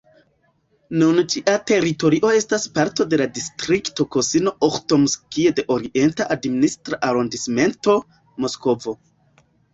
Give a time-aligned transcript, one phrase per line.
[1.01, 7.99] Nun ĝia teritorio estas parto de la distrikto Kosino-Uĥtomskij de Orienta Administra Arondismento,
[8.49, 8.99] Moskvo.